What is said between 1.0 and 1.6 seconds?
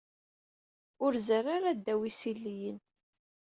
Ur zerri